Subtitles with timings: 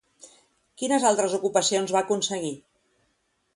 [0.81, 2.53] Quines altres ocupacions va aconseguir?